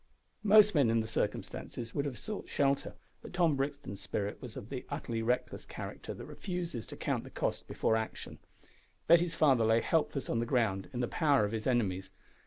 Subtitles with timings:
[0.41, 4.69] Most men in the circumstances would have sought shelter, but Tom Brixton's spirit was of
[4.69, 8.39] that utterly reckless character that refuses to count the cost before action.
[9.05, 12.09] Betty's father lay helpless on the ground in the power of his enemies!